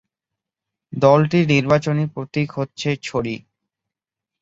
দলটির 0.93 1.45
নির্বাচনী 1.47 2.03
প্রতীক 2.13 2.47
হচ্ছে 2.51 2.89
ছড়ি। 3.01 3.35